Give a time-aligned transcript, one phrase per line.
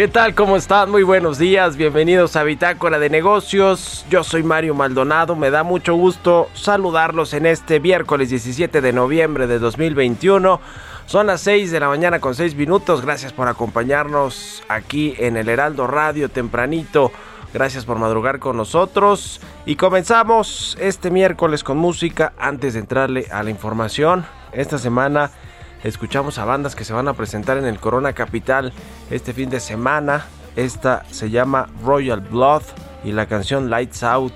[0.00, 0.34] ¿Qué tal?
[0.34, 0.90] ¿Cómo están?
[0.90, 1.76] Muy buenos días.
[1.76, 4.06] Bienvenidos a Bitácora de Negocios.
[4.08, 5.36] Yo soy Mario Maldonado.
[5.36, 10.58] Me da mucho gusto saludarlos en este miércoles 17 de noviembre de 2021.
[11.04, 13.02] Son las 6 de la mañana con 6 minutos.
[13.02, 17.12] Gracias por acompañarnos aquí en el Heraldo Radio tempranito.
[17.52, 19.38] Gracias por madrugar con nosotros.
[19.66, 24.24] Y comenzamos este miércoles con música antes de entrarle a la información.
[24.52, 25.30] Esta semana
[25.84, 28.72] escuchamos a bandas que se van a presentar en el Corona Capital
[29.10, 30.24] este fin de semana.
[30.56, 32.62] Esta se llama Royal Blood
[33.04, 34.34] y la canción Lights Out.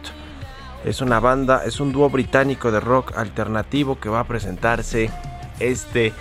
[0.84, 5.10] Es una banda, es un dúo británico de rock alternativo que va a presentarse
[5.58, 6.12] este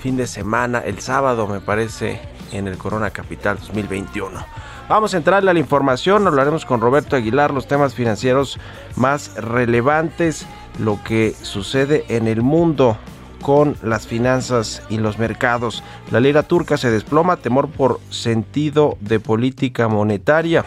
[0.00, 2.20] fin de semana, el sábado me parece,
[2.52, 4.40] en el Corona Capital 2021.
[4.88, 8.58] Vamos a entrarle a la información, hablaremos con Roberto Aguilar los temas financieros
[8.94, 10.46] más relevantes,
[10.78, 12.96] lo que sucede en el mundo
[13.46, 15.84] con las finanzas y los mercados.
[16.10, 20.64] La lira turca se desploma, temor por sentido de política monetaria.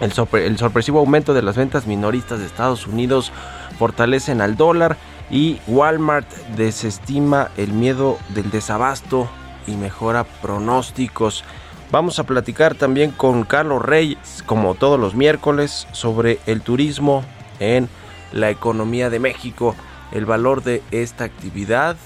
[0.00, 0.14] El,
[0.56, 3.30] sorpresivo aumento de las ventas minoristas de Estados Unidos
[3.78, 4.96] fortalecen al dólar
[5.30, 6.26] y Walmart
[6.56, 9.28] desestima el miedo del desabasto
[9.66, 11.44] y mejora pronósticos.
[11.92, 17.22] Vamos a platicar también con Carlos Reyes, como todos los miércoles, sobre el turismo
[17.60, 17.86] en
[18.32, 19.74] la economía de México
[20.12, 21.96] el valor de esta actividad,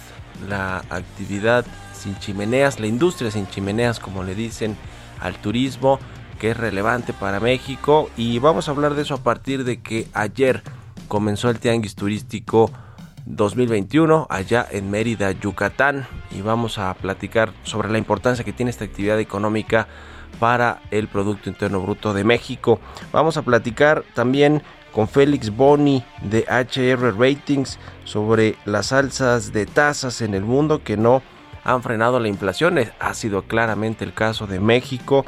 [0.48, 4.76] la actividad sin chimeneas, la industria sin chimeneas, como le dicen
[5.20, 5.98] al turismo,
[6.38, 8.10] que es relevante para México.
[8.16, 10.62] Y vamos a hablar de eso a partir de que ayer
[11.08, 12.70] comenzó el Tianguis Turístico
[13.26, 16.06] 2021 allá en Mérida, Yucatán.
[16.32, 19.86] Y vamos a platicar sobre la importancia que tiene esta actividad económica
[20.40, 22.80] para el Producto Interno Bruto de México.
[23.12, 24.62] Vamos a platicar también
[24.92, 30.96] con Félix Boni de HR Ratings sobre las alzas de tasas en el mundo que
[30.96, 31.22] no
[31.64, 32.78] han frenado la inflación.
[33.00, 35.24] Ha sido claramente el caso de México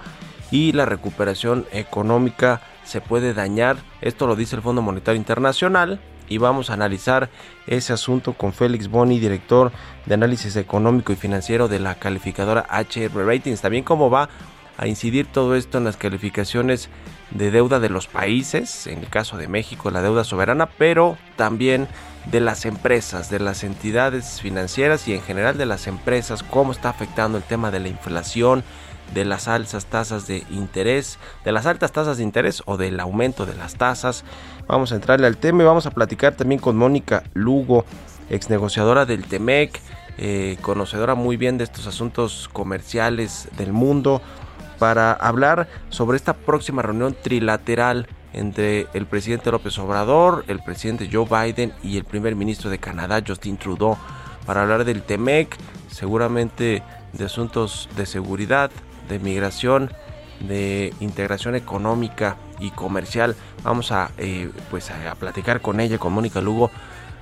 [0.51, 3.77] y la recuperación económica se puede dañar.
[4.01, 7.31] Esto lo dice el Fondo Monetario Internacional y vamos a analizar
[7.67, 9.73] ese asunto con Félix Boni, director
[10.07, 13.61] de análisis económico y financiero de la calificadora HR Ratings.
[13.61, 14.29] También cómo va
[14.77, 16.89] a incidir todo esto en las calificaciones
[17.35, 21.89] de deuda de los países, en el caso de México la deuda soberana, pero también
[22.31, 26.89] de las empresas, de las entidades financieras y en general de las empresas, cómo está
[26.89, 28.65] afectando el tema de la inflación,
[29.13, 33.45] de las altas tasas de interés, de las altas tasas de interés o del aumento
[33.45, 34.25] de las tasas.
[34.67, 37.85] Vamos a entrarle al tema y vamos a platicar también con Mónica Lugo,
[38.31, 39.81] ex negociadora del TEMEC,
[40.17, 44.23] eh, conocedora muy bien de estos asuntos comerciales del mundo
[44.79, 51.27] para hablar sobre esta próxima reunión trilateral entre el presidente López Obrador, el presidente Joe
[51.27, 53.97] Biden y el primer ministro de Canadá, Justin Trudeau,
[54.45, 55.57] para hablar del TEMEC,
[55.89, 56.83] seguramente
[57.13, 58.71] de asuntos de seguridad,
[59.09, 59.93] de migración,
[60.41, 63.37] de integración económica y comercial.
[63.63, 66.71] Vamos a, eh, pues a platicar con ella, con Mónica Lugo,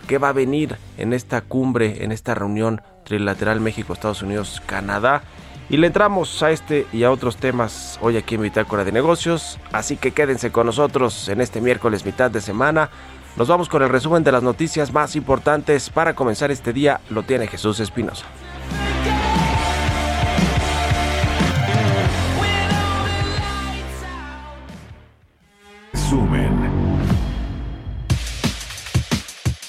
[0.06, 5.22] qué va a venir en esta cumbre, en esta reunión trilateral México, Estados Unidos, Canadá
[5.68, 9.58] y le entramos a este y a otros temas hoy aquí en Bitácora de Negocios,
[9.72, 12.90] así que quédense con nosotros en este miércoles mitad de semana.
[13.36, 17.22] Nos vamos con el resumen de las noticias más importantes para comenzar este día, lo
[17.22, 18.26] tiene Jesús Espinosa.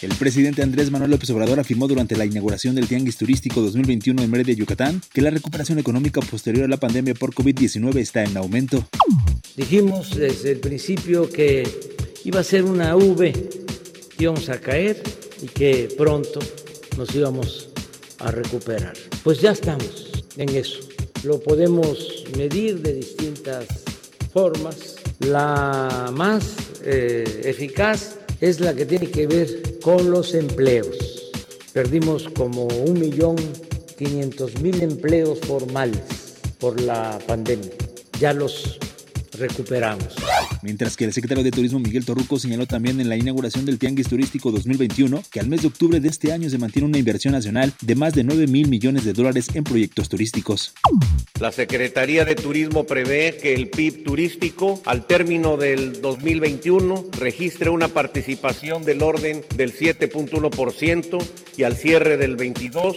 [0.04, 4.30] El presidente Andrés Manuel López Obrador afirmó durante la inauguración del Tianguis Turístico 2021 en
[4.30, 8.86] Mérida, Yucatán, que la recuperación económica posterior a la pandemia por COVID-19 está en aumento.
[9.56, 11.66] Dijimos desde el principio que
[12.26, 13.50] iba a ser una V,
[14.20, 15.02] íbamos a caer
[15.42, 16.42] y que pronto
[16.98, 17.70] nos íbamos
[18.20, 18.98] a recuperar.
[19.24, 20.80] Pues ya estamos en eso.
[21.24, 23.68] Lo podemos medir de distintas
[24.34, 24.98] formas.
[25.20, 31.32] La más eh, eficaz es la que tiene que ver con los empleos.
[31.74, 33.36] Perdimos como un millón
[33.98, 37.72] quinientos mil empleos formales por la pandemia.
[38.20, 38.80] Ya los
[39.38, 40.16] recuperamos.
[40.64, 44.08] Mientras que el secretario de Turismo Miguel Torruco señaló también en la inauguración del Tianguis
[44.08, 47.74] Turístico 2021 que al mes de octubre de este año se mantiene una inversión nacional
[47.82, 50.74] de más de 9 mil millones de dólares en proyectos turísticos.
[51.42, 57.90] La Secretaría de Turismo prevé que el PIB turístico al término del 2021 registre una
[57.90, 61.24] participación del orden del 7.1%
[61.58, 62.96] y al cierre del 22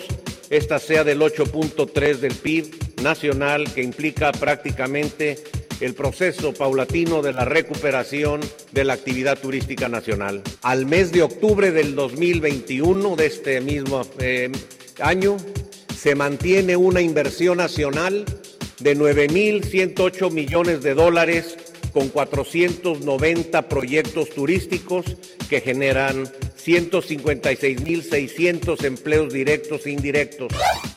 [0.50, 5.42] esta sea del 8.3 del PIB nacional que implica prácticamente
[5.81, 8.40] el proceso paulatino de la recuperación
[8.73, 10.43] de la actividad turística nacional.
[10.62, 14.50] Al mes de octubre del 2021 de este mismo eh,
[15.00, 15.37] año
[15.94, 18.25] se mantiene una inversión nacional
[18.80, 21.56] de 9.108 millones de dólares
[21.92, 25.06] con 490 proyectos turísticos
[25.49, 26.30] que generan
[26.66, 30.52] 156.600 empleos directos e indirectos.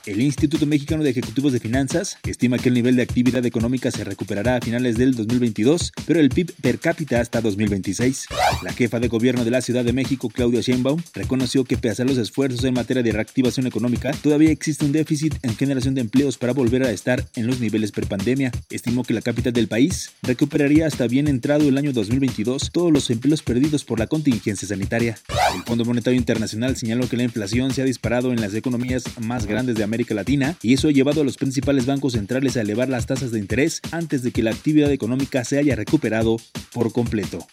[0.07, 4.03] El Instituto Mexicano de Ejecutivos de Finanzas estima que el nivel de actividad económica se
[4.03, 8.25] recuperará a finales del 2022, pero el PIB per cápita hasta 2026.
[8.63, 12.05] La jefa de gobierno de la Ciudad de México, Claudia Sheinbaum, reconoció que pese a
[12.05, 16.39] los esfuerzos en materia de reactivación económica, todavía existe un déficit en generación de empleos
[16.39, 18.51] para volver a estar en los niveles prepandemia.
[18.71, 23.11] Estimó que la capital del país recuperaría hasta bien entrado el año 2022 todos los
[23.11, 25.15] empleos perdidos por la contingencia sanitaria.
[25.59, 29.45] El Fondo Monetario Internacional señaló que la inflación se ha disparado en las economías más
[29.45, 32.87] grandes de América Latina y eso ha llevado a los principales bancos centrales a elevar
[32.87, 36.37] las tasas de interés antes de que la actividad económica se haya recuperado
[36.73, 37.45] por completo.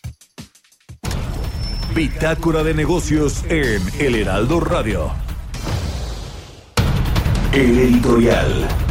[1.94, 5.10] Bitácora de negocios en El Heraldo Radio.
[7.52, 8.85] El editorial.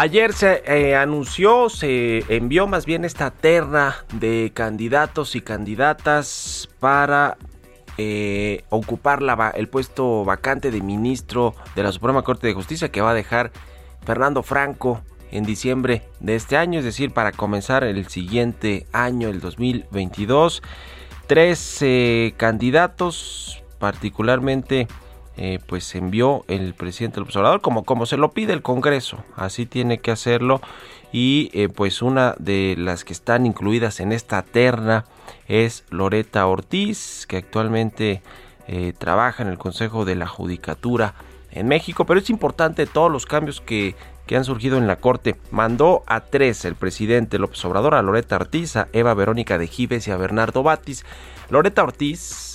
[0.00, 7.36] Ayer se eh, anunció, se envió más bien esta terna de candidatos y candidatas para
[7.96, 13.00] eh, ocupar la, el puesto vacante de ministro de la Suprema Corte de Justicia que
[13.00, 13.50] va a dejar
[14.06, 15.02] Fernando Franco
[15.32, 20.62] en diciembre de este año, es decir, para comenzar el siguiente año, el 2022.
[21.26, 24.86] Tres eh, candidatos, particularmente,
[25.38, 29.64] eh, pues envió el presidente del observador, como, como se lo pide el Congreso, así
[29.64, 30.60] tiene que hacerlo.
[31.10, 35.06] Y eh, pues una de las que están incluidas en esta terna
[35.46, 38.22] es Loreta Ortiz, que actualmente
[38.98, 41.14] trabaja en el Consejo de la Judicatura
[41.52, 43.96] en México, pero es importante todos los cambios que
[44.28, 45.34] que han surgido en la Corte.
[45.50, 50.06] Mandó a tres el presidente López Obrador, a Loreta Ortiz, a Eva Verónica de Gives
[50.06, 51.04] y a Bernardo Batis.
[51.50, 52.47] Loreta Ortiz,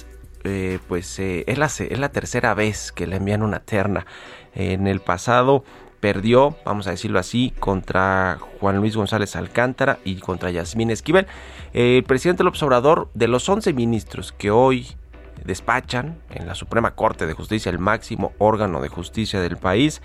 [0.43, 4.05] eh, pues eh, es, la, es la tercera vez que le envían una terna.
[4.53, 5.63] En el pasado
[5.99, 11.27] perdió, vamos a decirlo así, contra Juan Luis González Alcántara y contra Yasmín Esquivel.
[11.71, 14.87] el presidente López Obrador, de los 11 ministros que hoy
[15.45, 20.01] despachan en la Suprema Corte de Justicia, el máximo órgano de justicia del país,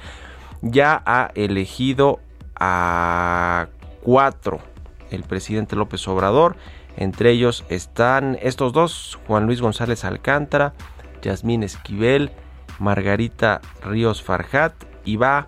[0.62, 2.20] ya ha elegido
[2.54, 3.68] a
[4.02, 4.60] cuatro
[5.10, 6.56] el presidente López Obrador.
[6.98, 10.74] Entre ellos están estos dos, Juan Luis González Alcántara,
[11.22, 12.32] Yasmín Esquivel,
[12.80, 14.74] Margarita Ríos Farjat
[15.04, 15.46] y va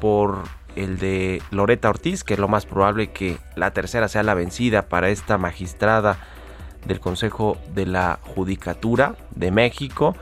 [0.00, 4.32] por el de Loreta Ortiz, que es lo más probable que la tercera sea la
[4.32, 6.16] vencida para esta magistrada
[6.86, 10.16] del Consejo de la Judicatura de México.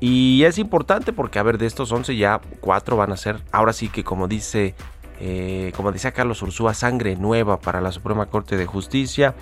[0.00, 3.72] Y es importante porque, a ver, de estos 11 ya 4 van a ser, ahora
[3.72, 4.74] sí que como dice,
[5.20, 9.36] eh, como decía Carlos Ursúa, sangre nueva para la Suprema Corte de Justicia.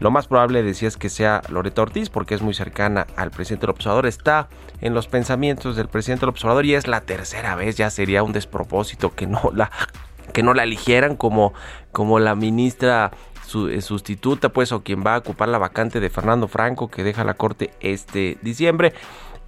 [0.00, 3.66] Lo más probable, decía, es que sea Loreto Ortiz, porque es muy cercana al presidente
[3.66, 4.06] López Obrador.
[4.06, 4.48] Está
[4.80, 7.76] en los pensamientos del presidente López Obrador y es la tercera vez.
[7.76, 9.70] Ya sería un despropósito que no la,
[10.32, 11.52] que no la eligieran como,
[11.92, 13.10] como la ministra
[13.68, 17.22] eh, sustituta, pues, o quien va a ocupar la vacante de Fernando Franco, que deja
[17.22, 18.94] la corte este diciembre.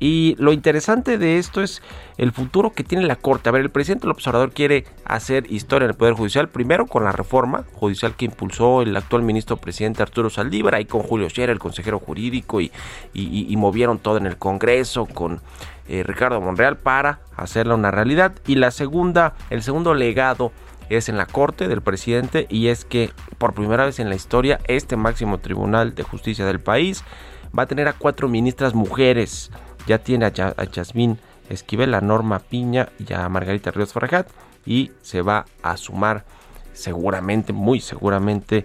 [0.02, 1.80] Y lo interesante de esto es
[2.18, 3.48] el futuro que tiene la Corte.
[3.48, 7.04] A ver, el presidente López Obrador quiere hacer historia en el Poder Judicial, primero con
[7.04, 11.50] la reforma judicial que impulsó el actual ministro presidente Arturo Saldívar, ahí con Julio Scherer,
[11.50, 12.72] el consejero jurídico, y,
[13.56, 15.40] movieron todo en el Congreso con
[15.86, 18.32] eh, Ricardo Monreal para hacerla una realidad.
[18.44, 20.50] Y la segunda, el segundo legado
[20.90, 24.58] es en la corte del presidente y es que por primera vez en la historia
[24.66, 27.04] este máximo tribunal de justicia del país
[27.56, 29.50] va a tener a cuatro ministras mujeres
[29.86, 34.28] ya tiene a, Yasmín Esquivel, a Norma Piña y a Margarita Ríos Farajat
[34.64, 36.24] y se va a sumar
[36.72, 38.64] seguramente, muy seguramente,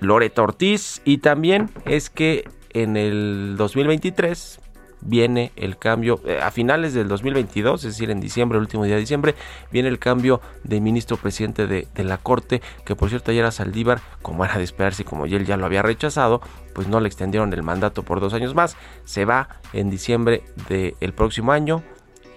[0.00, 1.00] Loreta Ortiz.
[1.04, 4.60] Y también es que en el 2023
[5.00, 8.94] viene el cambio, eh, a finales del 2022, es decir, en diciembre, el último día
[8.94, 9.34] de diciembre,
[9.70, 14.00] viene el cambio de ministro presidente de, la Corte, que por cierto ayer a Saldívar,
[14.22, 16.40] como era de esperarse como él ya lo había rechazado,
[16.74, 21.12] pues no le extendieron el mandato por dos años más, se va en diciembre del
[21.12, 21.82] próximo año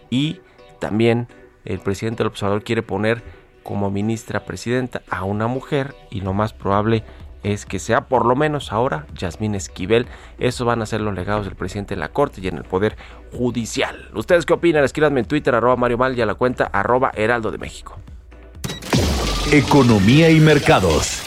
[0.10, 0.42] y
[0.80, 1.28] también
[1.66, 3.22] el presidente del observador quiere poner
[3.64, 7.04] como ministra presidenta a una mujer y lo más probable
[7.44, 10.08] es que sea por lo menos ahora Yasmín Esquivel.
[10.40, 12.98] Esos van a ser los legados del presidente de la Corte y en el Poder
[13.32, 14.10] Judicial.
[14.14, 14.84] ¿Ustedes qué opinan?
[14.84, 17.98] Escríbanme en Twitter, arroba Mario Mal y a la cuenta arroba Heraldo de México.
[19.52, 21.24] Economía y mercados.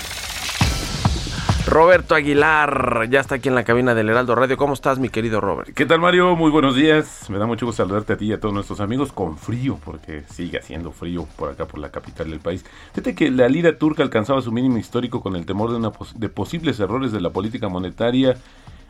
[1.66, 4.56] Roberto Aguilar, ya está aquí en la cabina del Heraldo Radio.
[4.56, 5.72] ¿Cómo estás, mi querido Robert?
[5.72, 6.34] ¿Qué tal, Mario?
[6.34, 7.30] Muy buenos días.
[7.30, 10.24] Me da mucho gusto saludarte a ti y a todos nuestros amigos con frío, porque
[10.28, 12.64] sigue haciendo frío por acá, por la capital del país.
[12.92, 16.28] Fíjate que la lira turca alcanzaba su mínimo histórico con el temor de, una de
[16.28, 18.36] posibles errores de la política monetaria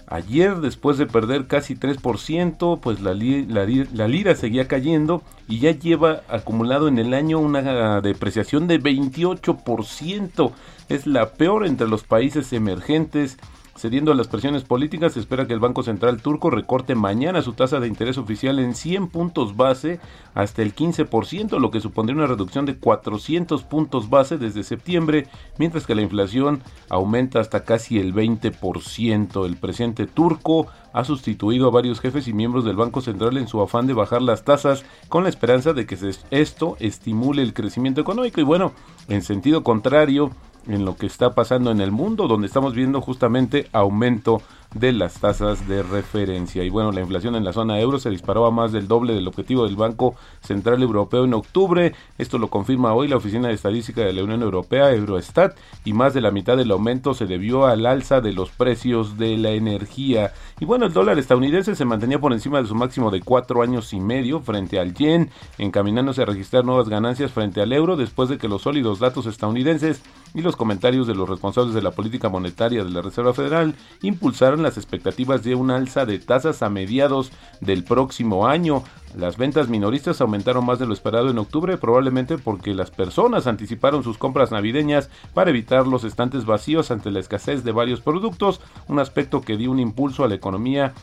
[0.07, 6.23] Ayer, después de perder casi 3%, pues la, la, lira seguía cayendo y ya lleva
[6.29, 10.53] acumulado en el año una depreciación de 28%.
[10.89, 13.39] Es la peor entre los países emergentes
[13.75, 17.55] Cediendo a las presiones políticas, se espera que el Banco Central turco recorte mañana su
[17.55, 19.99] tasa de interés oficial en 100 puntos base
[20.35, 25.27] hasta el 15%, lo que supondría una reducción de 400 puntos base desde septiembre,
[25.59, 29.47] mientras que la inflación aumenta hasta casi el 20%.
[29.47, 33.63] El presidente turco ha sustituido a varios jefes y miembros del Banco Central en su
[33.63, 35.97] afán de bajar las tasas con la esperanza de que
[36.31, 38.41] esto estimule el crecimiento económico.
[38.41, 38.73] Y bueno,
[39.09, 40.31] en sentido contrario,
[40.67, 44.43] en lo que está pasando en el mundo, donde estamos viendo justamente aumento
[44.75, 46.65] de las tasas de referencia.
[46.65, 49.29] Y bueno, la inflación en la zona euro se disparó a más del doble del
[49.29, 51.95] objetivo del Banco Central Europeo en octubre.
[52.19, 56.15] Esto lo confirma hoy la Oficina de Estadística de la Unión Europea, Eurostat, y más
[56.15, 60.33] de la mitad del aumento se debió al alza de los precios de la energía.
[60.61, 63.93] Y bueno, el dólar estadounidense se mantenía por encima de su máximo de cuatro años
[63.93, 68.39] y medio frente al yen, encaminándose a registrar nuevas ganancias frente al euro después de
[68.39, 70.03] que los sólidos datos estadounidenses
[70.35, 74.62] y los comentarios de los responsables de la política monetaria de la Reserva Federal impulsaron
[74.63, 78.83] las expectativas de un alza de tasas a mediados del próximo año.
[79.17, 84.03] Las ventas minoristas aumentaron más de lo esperado en octubre, probablemente porque las personas anticiparon
[84.03, 88.99] sus compras navideñas para evitar los estantes vacíos ante la escasez de varios productos, un
[88.99, 90.95] aspecto que dio un impulso a la economía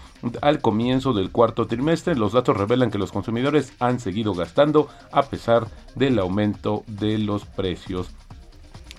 [0.41, 2.15] al comienzo del cuarto trimestre.
[2.15, 7.45] Los datos revelan que los consumidores han seguido gastando a pesar del aumento de los
[7.45, 8.09] precios.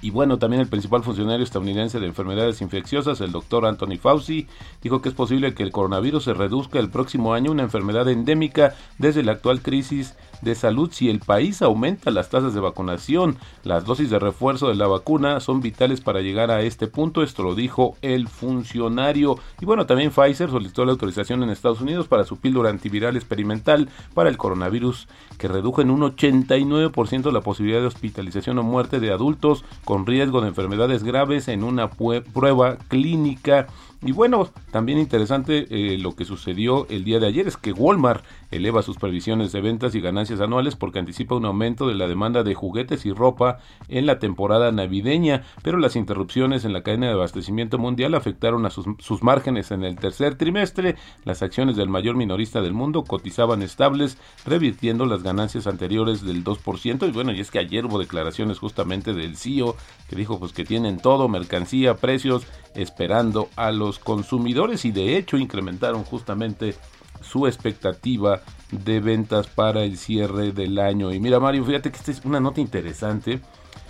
[0.03, 4.47] Y bueno, también el principal funcionario estadounidense de enfermedades infecciosas, el doctor Anthony Fauci,
[4.83, 8.75] dijo que es posible que el coronavirus se reduzca el próximo año una enfermedad endémica
[8.99, 13.37] desde la actual crisis de salud si el país aumenta las tasas de vacunación.
[13.65, 17.43] Las dosis de refuerzo de la vacuna son vitales para llegar a este punto, esto
[17.43, 19.39] lo dijo el funcionario.
[19.61, 23.89] Y bueno, también Pfizer solicitó la autorización en Estados Unidos para su píldora antiviral experimental
[24.15, 29.11] para el coronavirus que redujo en un 89% la posibilidad de hospitalización o muerte de
[29.11, 33.67] adultos con riesgo de enfermedades graves en una prueba clínica.
[34.03, 38.25] Y bueno, también interesante eh, lo que sucedió el día de ayer es que Walmart
[38.51, 42.43] eleva sus previsiones de ventas y ganancias anuales porque anticipa un aumento de la demanda
[42.43, 47.13] de juguetes y ropa en la temporada navideña, pero las interrupciones en la cadena de
[47.13, 50.97] abastecimiento mundial afectaron a sus, sus márgenes en el tercer trimestre.
[51.25, 54.17] Las acciones del mayor minorista del mundo cotizaban estables,
[54.47, 57.07] revirtiendo las ganancias anteriores del 2%.
[57.07, 59.77] Y bueno, y es que ayer hubo declaraciones justamente del CEO
[60.09, 65.37] que dijo pues que tienen todo, mercancía, precios, esperando a los consumidores y de hecho
[65.37, 66.75] incrementaron justamente
[67.21, 71.13] su expectativa de ventas para el cierre del año.
[71.13, 73.41] Y mira Mario, fíjate que esta es una nota interesante.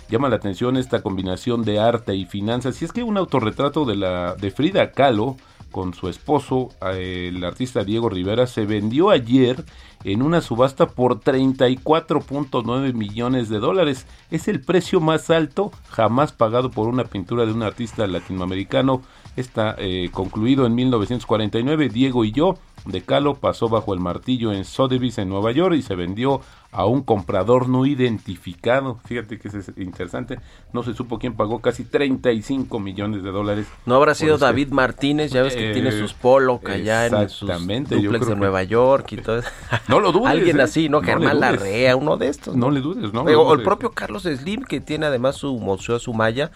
[0.09, 2.81] Llama la atención esta combinación de arte y finanzas.
[2.81, 5.37] Y es que un autorretrato de, la, de Frida Kahlo
[5.71, 9.63] con su esposo, el artista Diego Rivera, se vendió ayer
[10.03, 14.07] en una subasta por 34.9 millones de dólares.
[14.29, 19.01] Es el precio más alto jamás pagado por una pintura de un artista latinoamericano.
[19.35, 21.89] Está eh, concluido en 1949.
[21.89, 22.55] Diego y yo
[22.85, 26.41] de Calo pasó bajo el martillo en Sotheby's en Nueva York y se vendió
[26.71, 28.99] a un comprador no identificado.
[29.05, 30.39] Fíjate que es interesante.
[30.71, 33.67] No se supo quién pagó casi 35 millones de dólares.
[33.85, 38.27] No habrá sido David Martínez, ya ves que tiene sus polo allá en sus duplex
[38.27, 39.49] de Nueva York y todo eso.
[39.87, 40.27] No lo dudes.
[40.27, 40.63] Alguien ¿eh?
[40.63, 41.01] así, ¿no?
[41.01, 42.55] Germán Larrea, uno de estos.
[42.55, 43.23] No, le dudes, ¿no?
[43.23, 46.51] O, el propio Carlos Slim, que tiene además su museo Sumaya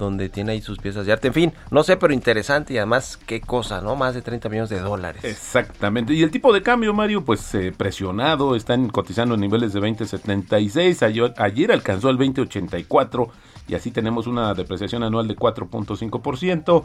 [0.00, 1.28] donde tiene ahí sus piezas de arte.
[1.28, 3.94] En fin, no sé, pero interesante y además qué cosa, ¿no?
[3.94, 5.22] Más de 30 millones de dólares.
[5.22, 6.12] Exactamente.
[6.14, 11.02] Y el tipo de cambio, Mario, pues eh, presionado, están cotizando en niveles de 20.76,
[11.06, 13.30] ayer, ayer alcanzó el 20.84
[13.68, 16.84] y así tenemos una depreciación anual de 4.5%.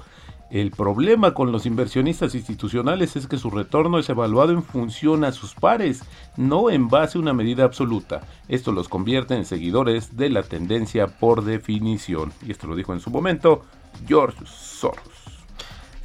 [0.51, 5.31] El problema con los inversionistas institucionales es que su retorno es evaluado en función a
[5.31, 6.03] sus pares,
[6.37, 8.21] no en base a una medida absoluta.
[8.47, 12.31] Esto los convierte en seguidores de la tendencia por definición.
[12.45, 13.65] Y esto lo dijo en su momento
[14.07, 15.25] George Soros.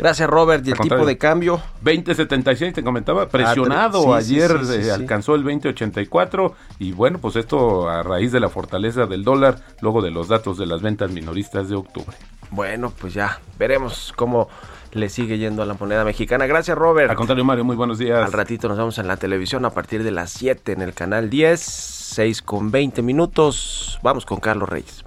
[0.00, 0.66] Gracias, Robert.
[0.66, 1.60] ¿Y el tipo de cambio?
[1.84, 4.14] 20.76, te comentaba, presionado.
[4.14, 9.24] Ayer eh, alcanzó el 20.84 y bueno, pues esto a raíz de la fortaleza del
[9.24, 12.16] dólar, luego de los datos de las ventas minoristas de octubre.
[12.50, 14.48] Bueno, pues ya veremos cómo
[14.92, 16.46] le sigue yendo a la moneda mexicana.
[16.46, 17.10] Gracias, Robert.
[17.10, 18.24] Al contrario, Mario, muy buenos días.
[18.24, 21.30] Al ratito nos vemos en la televisión a partir de las 7 en el canal
[21.30, 23.98] 10, 6 con 20 minutos.
[24.02, 25.04] Vamos con Carlos Reyes.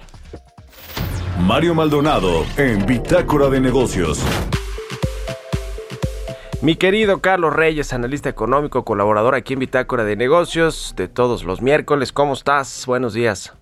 [1.40, 4.24] Mario Maldonado en Bitácora de Negocios.
[6.62, 11.60] Mi querido Carlos Reyes, analista económico, colaborador aquí en Bitácora de Negocios de todos los
[11.60, 12.10] miércoles.
[12.10, 12.86] ¿Cómo estás?
[12.86, 13.52] Buenos días.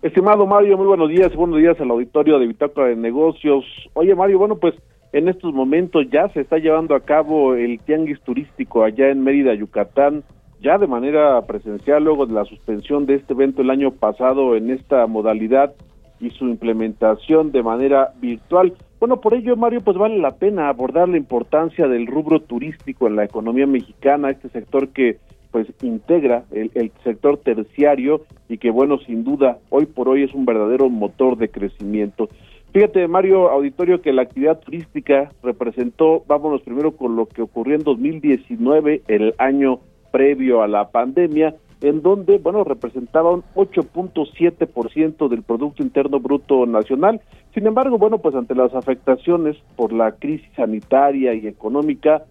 [0.00, 1.34] Estimado Mario, muy buenos días.
[1.34, 3.64] Buenos días al auditorio de Bitácora de Negocios.
[3.94, 4.74] Oye, Mario, bueno, pues
[5.12, 9.54] en estos momentos ya se está llevando a cabo el tianguis turístico allá en Mérida,
[9.54, 10.22] Yucatán,
[10.60, 14.70] ya de manera presencial luego de la suspensión de este evento el año pasado en
[14.70, 15.74] esta modalidad
[16.20, 18.74] y su implementación de manera virtual.
[19.00, 23.16] Bueno, por ello, Mario, pues vale la pena abordar la importancia del rubro turístico en
[23.16, 25.18] la economía mexicana, este sector que
[25.50, 30.34] pues integra el, el, sector terciario y que bueno, sin duda, hoy por hoy es
[30.34, 32.28] un verdadero motor de crecimiento.
[32.72, 37.82] Fíjate, Mario Auditorio, que la actividad turística representó, vámonos primero con lo que ocurrió en
[37.82, 39.80] 2019, el año
[40.10, 47.20] previo a la pandemia, en donde, bueno, representaba un 8.7% del Producto Interno Bruto Nacional.
[47.54, 52.24] Sin embargo, bueno, pues ante las afectaciones por la crisis sanitaria y económica,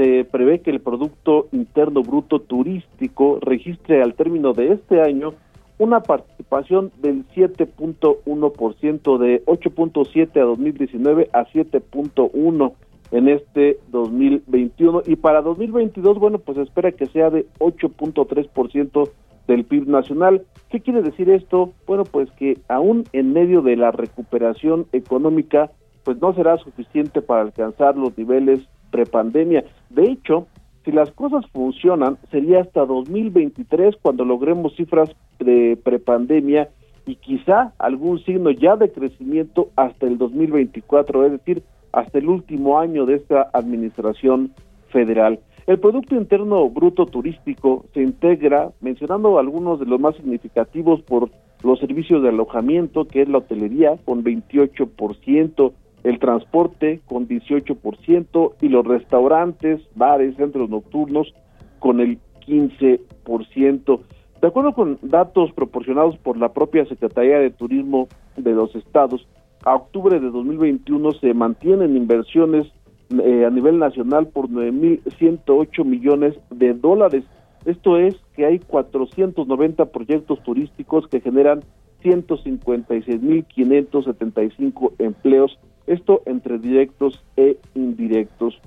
[0.00, 5.34] se prevé que el Producto Interno Bruto Turístico registre al término de este año
[5.76, 12.72] una participación del 7.1% de 8.7 a 2019 a 7.1
[13.10, 19.10] en este 2021 y para 2022 bueno pues espera que sea de 8.3%
[19.48, 20.46] del PIB nacional.
[20.70, 21.72] ¿Qué quiere decir esto?
[21.86, 25.70] Bueno, pues que aún en medio de la recuperación económica
[26.04, 29.64] pues no será suficiente para alcanzar los niveles prepandemia.
[29.88, 30.46] De hecho,
[30.84, 36.68] si las cosas funcionan, sería hasta 2023 cuando logremos cifras de prepandemia
[37.06, 42.78] y quizá algún signo ya de crecimiento hasta el 2024, es decir, hasta el último
[42.78, 44.52] año de esta administración
[44.88, 45.40] federal.
[45.66, 51.30] El Producto Interno Bruto Turístico se integra, mencionando algunos de los más significativos por
[51.62, 55.72] los servicios de alojamiento, que es la hotelería, con 28%,
[56.04, 61.34] el transporte con 18% y los restaurantes, bares, centros nocturnos
[61.78, 64.00] con el 15%.
[64.40, 69.26] De acuerdo con datos proporcionados por la propia Secretaría de Turismo de los estados,
[69.64, 72.66] a octubre de 2021 se mantienen inversiones
[73.10, 77.24] eh, a nivel nacional por 9.108 millones de dólares.
[77.66, 81.60] Esto es que hay 490 proyectos turísticos que generan
[82.02, 88.60] 156.575 empleos, esto entre directos e indirectos.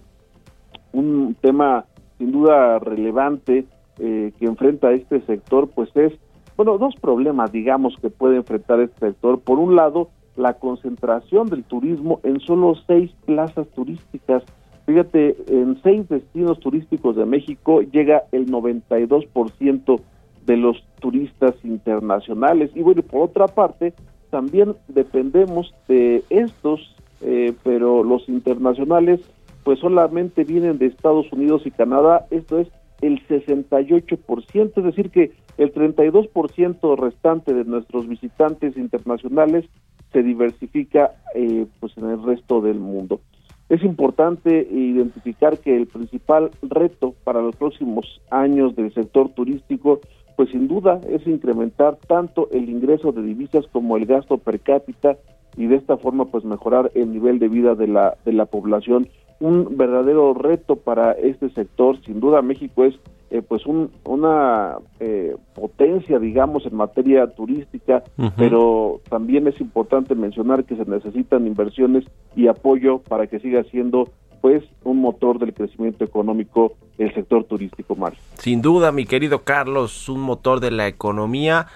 [0.91, 1.85] Un tema
[2.17, 3.65] sin duda relevante
[3.99, 6.13] eh, que enfrenta este sector, pues es,
[6.55, 9.39] bueno, dos problemas, digamos, que puede enfrentar este sector.
[9.39, 14.43] Por un lado, la concentración del turismo en solo seis plazas turísticas.
[14.85, 20.01] Fíjate, en seis destinos turísticos de México llega el 92%
[20.45, 22.71] de los turistas internacionales.
[22.75, 23.93] Y bueno, por otra parte,
[24.29, 26.92] también dependemos de estos,
[27.23, 29.21] eh, pero los internacionales
[29.63, 32.67] pues solamente vienen de Estados Unidos y Canadá, esto es
[33.01, 39.65] el 68%, es decir que el 32% restante de nuestros visitantes internacionales
[40.11, 43.21] se diversifica eh, pues en el resto del mundo.
[43.69, 49.99] Es importante identificar que el principal reto para los próximos años del sector turístico,
[50.35, 55.17] pues sin duda es incrementar tanto el ingreso de divisas como el gasto per cápita
[55.57, 59.07] y de esta forma pues mejorar el nivel de vida de la de la población
[59.39, 61.97] un verdadero reto para este sector.
[62.05, 62.95] Sin duda México es
[63.29, 68.03] eh, pues un, una eh, potencia, digamos, en materia turística,
[68.37, 74.09] pero también es importante mencionar que se necesitan inversiones y apoyo para que siga siendo
[74.39, 78.19] pues un motor del crecimiento económico el sector turístico, Mario.
[78.35, 81.67] Sin duda, mi querido Carlos, un motor de la economía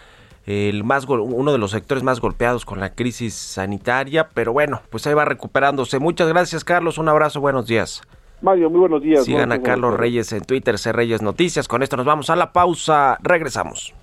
[0.47, 5.05] el más uno de los sectores más golpeados con la crisis sanitaria, pero bueno, pues
[5.05, 5.99] ahí va recuperándose.
[5.99, 6.97] Muchas gracias, Carlos.
[6.97, 8.01] Un abrazo, buenos días.
[8.41, 9.25] Mario, muy buenos días.
[9.25, 11.67] Sigan a Carlos Reyes en Twitter, C Reyes Noticias.
[11.67, 13.17] Con esto nos vamos a la pausa.
[13.21, 13.93] Regresamos.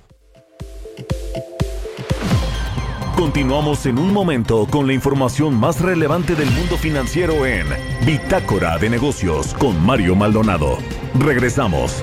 [3.16, 7.66] Continuamos en un momento con la información más relevante del mundo financiero en
[8.04, 10.78] Bitácora de Negocios con Mario Maldonado.
[11.18, 12.02] Regresamos.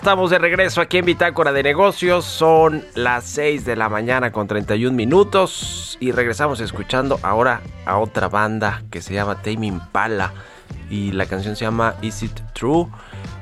[0.00, 2.24] Estamos de regreso aquí en Bitácora de Negocios.
[2.24, 5.98] Son las 6 de la mañana con 31 minutos.
[6.00, 10.32] Y regresamos escuchando ahora a otra banda que se llama Tame Impala.
[10.88, 12.86] Y la canción se llama Is It True.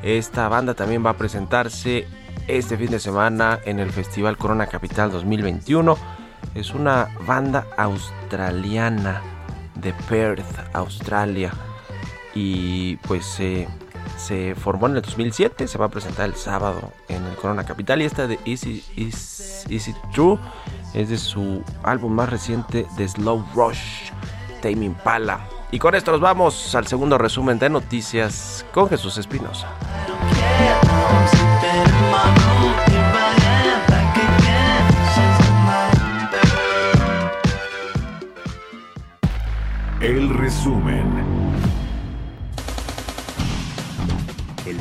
[0.03, 2.09] Esta banda también va a presentarse
[2.49, 5.97] este fin de semana en el Festival Corona Capital 2021.
[6.57, 9.23] Es una banda australiana
[9.77, 11.53] de Perth, Australia.
[12.35, 13.68] Y pues eh,
[14.16, 18.03] se formó en el 2007, se va a presentar el sábado en el Corona Capital
[18.03, 20.38] y esta de Easy, Is, It True
[20.94, 24.11] es de su álbum más reciente de Slow Rush,
[24.62, 25.40] Tame Impala.
[25.71, 29.68] Y con esto nos vamos al segundo resumen de noticias con Jesús Espinosa.
[40.01, 41.28] El resumen.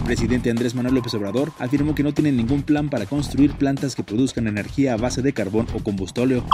[0.08, 4.04] Presidente Andrés Manuel López Obrador afirmó que no tiene ningún plan para construir plantas que
[4.04, 6.46] produzcan energía a base de carbón o combustóleo.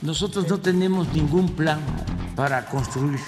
[0.00, 1.80] Nosotros no tenemos ningún plan
[2.36, 3.18] para construir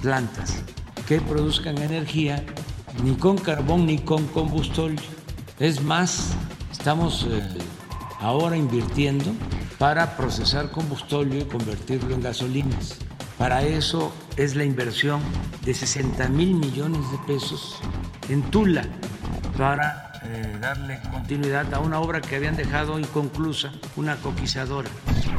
[0.00, 0.62] plantas
[1.06, 2.42] que produzcan energía
[3.04, 5.02] ni con carbón ni con combustóleo.
[5.60, 6.30] Es más,
[6.72, 7.42] estamos eh,
[8.20, 9.34] ahora invirtiendo
[9.78, 12.96] para procesar combustible y convertirlo en gasolinas.
[13.36, 15.20] Para eso es la inversión
[15.62, 17.82] de 60 mil millones de pesos
[18.28, 18.84] en Tula
[19.56, 24.88] para eh, darle continuidad a una obra que habían dejado inconclusa, una coquizadora.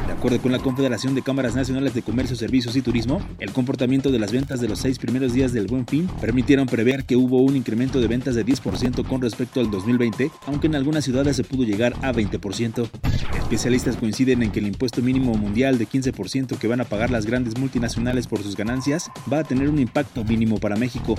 [0.06, 4.12] De acuerdo con la Confederación de Cámaras Nacionales de Comercio, Servicios y Turismo, el comportamiento
[4.12, 7.42] de las ventas de los seis primeros días del Buen Fin permitieron prever que hubo
[7.42, 11.42] un incremento de ventas de 10% con respecto al 2020, aunque en algunas ciudades se
[11.42, 12.88] pudo llegar a 20%.
[13.36, 17.26] Especialistas coinciden en que el impuesto mínimo mundial de 15% que van a pagar las
[17.26, 21.18] grandes multinacionales por sus ganancias va a tener un impacto mínimo para México,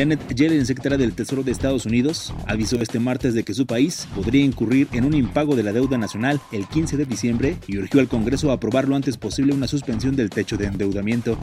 [0.00, 4.08] Janet Yellen, secretaria del Tesoro de Estados Unidos, avisó este martes de que su país
[4.14, 8.00] podría incurrir en un impago de la deuda nacional el 15 de diciembre y urgió
[8.00, 11.36] al Congreso a aprobar lo antes posible una suspensión del techo de endeudamiento.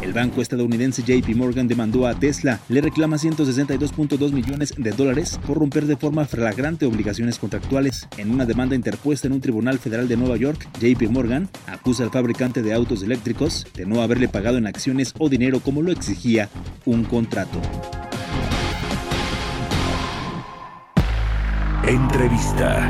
[0.00, 5.58] El banco estadounidense JP Morgan demandó a Tesla, le reclama 162.2 millones de dólares por
[5.58, 8.08] romper de forma flagrante obligaciones contractuales.
[8.16, 12.10] En una demanda interpuesta en un tribunal federal de Nueva York, JP Morgan acusa al
[12.10, 16.48] fabricante de autos eléctricos de no haberle pagado en acciones o dinero como lo exigía
[16.86, 17.60] un contrato.
[21.90, 22.88] Entrevista.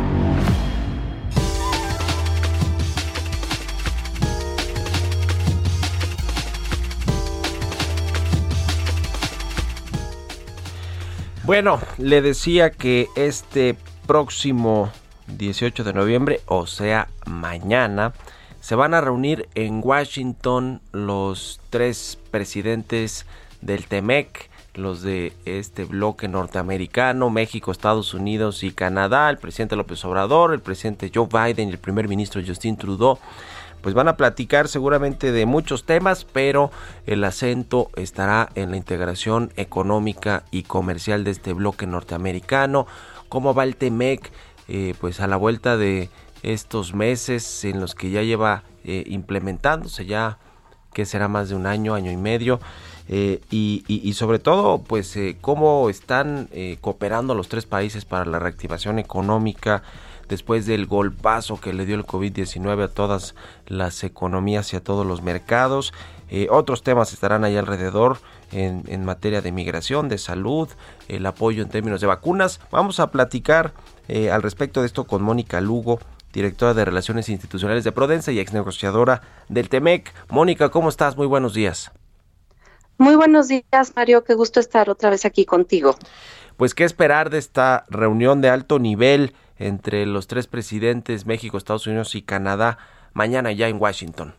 [11.45, 13.75] Bueno, le decía que este
[14.07, 14.91] próximo
[15.29, 18.13] 18 de noviembre, o sea, mañana,
[18.61, 23.25] se van a reunir en Washington los tres presidentes
[23.63, 30.05] del TEMEC, los de este bloque norteamericano, México, Estados Unidos y Canadá, el presidente López
[30.05, 33.19] Obrador, el presidente Joe Biden y el primer ministro Justin Trudeau
[33.81, 36.71] pues van a platicar seguramente de muchos temas, pero
[37.07, 42.87] el acento estará en la integración económica y comercial de este bloque norteamericano,
[43.29, 44.31] cómo va el TEMEC,
[44.69, 46.11] eh, pues a la vuelta de
[46.43, 50.39] estos meses en los que ya lleva eh, implementándose ya
[50.93, 52.61] que será más de un año, año y medio,
[53.13, 58.39] eh, y, sobre todo, pues, eh, cómo están eh, cooperando los tres países para la
[58.39, 59.83] reactivación económica
[60.29, 63.35] después del golpazo que le dio el COVID-19 a todas
[63.67, 65.93] las economías y a todos los mercados.
[66.51, 68.19] otros temas estarán ahí alrededor
[68.53, 70.69] en, materia de migración, de salud,
[71.09, 72.61] el apoyo en términos de vacunas.
[72.71, 73.73] Vamos a platicar
[74.09, 75.99] al respecto de esto con Mónica Lugo,
[76.33, 80.13] directora de Relaciones Institucionales de Prudencia y ex negociadora del TEMEC.
[80.29, 81.17] Mónica, ¿cómo estás?
[81.17, 81.91] Muy buenos días.
[82.99, 84.25] Muy buenos días, Mario.
[84.25, 85.97] Qué gusto estar otra vez aquí contigo.
[86.57, 91.87] Pues, ¿qué esperar de esta reunión de alto nivel entre los tres presidentes, México, Estados
[91.87, 92.77] Unidos y Canadá,
[93.15, 94.35] mañana ya en Washington?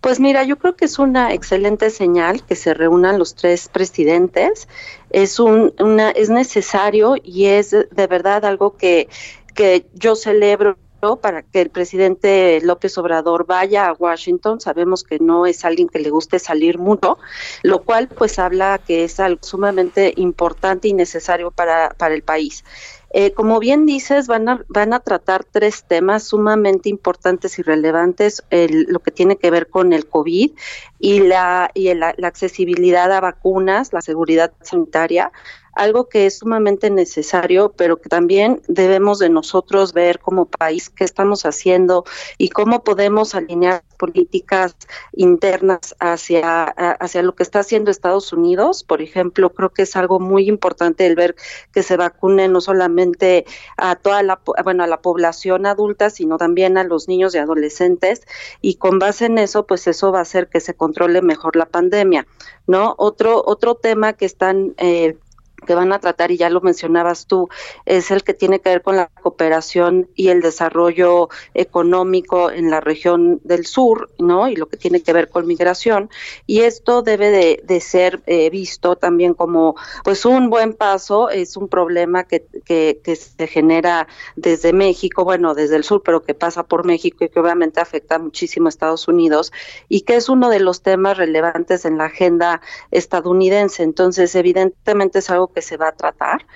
[0.00, 4.66] Pues mira, yo creo que es una excelente señal que se reúnan los tres presidentes.
[5.10, 9.08] Es un, una, es necesario y es de verdad algo que
[9.52, 10.76] que yo celebro
[11.22, 14.60] para que el presidente López Obrador vaya a Washington.
[14.60, 17.18] Sabemos que no es alguien que le guste salir mucho,
[17.62, 22.64] lo cual pues habla que es algo sumamente importante y necesario para, para el país.
[23.12, 28.44] Eh, como bien dices, van a, van a tratar tres temas sumamente importantes y relevantes,
[28.50, 30.52] lo que tiene que ver con el COVID
[31.00, 35.32] y, la, y la accesibilidad a vacunas, la seguridad sanitaria,
[35.72, 41.04] algo que es sumamente necesario, pero que también debemos de nosotros ver como país qué
[41.04, 42.04] estamos haciendo
[42.38, 44.76] y cómo podemos alinear políticas
[45.12, 48.82] internas hacia, hacia lo que está haciendo Estados Unidos.
[48.82, 51.36] Por ejemplo, creo que es algo muy importante el ver
[51.72, 53.44] que se vacune no solamente
[53.76, 58.22] a toda la, bueno, a la población adulta, sino también a los niños y adolescentes.
[58.60, 61.66] Y con base en eso, pues eso va a hacer que se controle mejor la
[61.66, 62.26] pandemia.
[62.66, 62.94] ¿no?
[62.98, 65.16] Otro, otro tema que están eh,
[65.60, 67.48] que van a tratar, y ya lo mencionabas tú,
[67.86, 72.80] es el que tiene que ver con la cooperación y el desarrollo económico en la
[72.80, 74.48] región del sur, ¿no?
[74.48, 76.10] Y lo que tiene que ver con migración.
[76.46, 81.30] Y esto debe de, ser eh, visto también como, pues, un buen paso.
[81.30, 86.22] Es un problema que, que, que se genera desde México, bueno, desde el sur, pero
[86.22, 89.52] que pasa por México y que obviamente afecta muchísimo a Estados Unidos
[89.88, 93.82] y que es uno de los temas relevantes en la agenda estadounidense.
[93.82, 96.46] Entonces, evidentemente es algo que se va a tratar.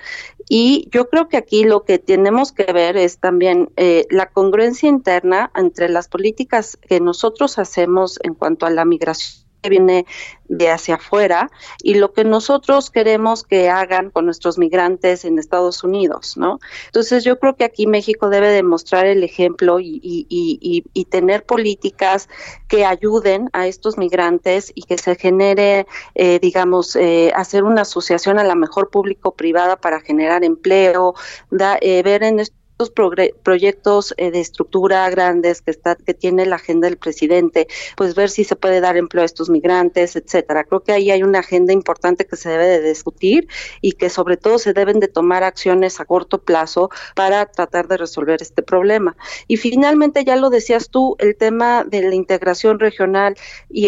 [0.49, 4.89] Y yo creo que aquí lo que tenemos que ver es también eh, la congruencia
[4.89, 10.05] interna entre las políticas que nosotros hacemos en cuanto a la migración viene
[10.47, 11.49] de hacia afuera
[11.81, 16.59] y lo que nosotros queremos que hagan con nuestros migrantes en Estados Unidos, ¿no?
[16.87, 22.27] Entonces yo creo que aquí México debe demostrar el ejemplo y, tener políticas
[22.67, 28.37] que ayuden a estos migrantes y que se genere, eh, digamos, eh, hacer una asociación
[28.37, 31.13] a la mejor público-privada para generar empleo,
[31.51, 32.91] da, eh, ver en esto estos
[33.41, 38.29] proyectos eh, de estructura grandes que está que tiene la agenda del presidente, pues ver
[38.29, 40.65] si se puede dar empleo a estos migrantes, etcétera.
[40.65, 43.47] Creo que ahí hay una agenda importante que se debe de discutir
[43.79, 47.95] y que sobre todo se deben de tomar acciones a corto plazo para tratar de
[47.95, 49.15] resolver este problema.
[49.47, 53.35] Y finalmente ya lo decías tú, el tema de la integración regional
[53.69, 53.87] y,